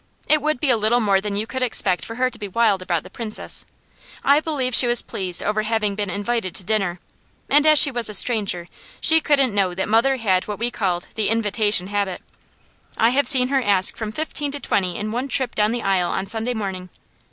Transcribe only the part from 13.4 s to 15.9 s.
her ask from fifteen to twenty in one trip down the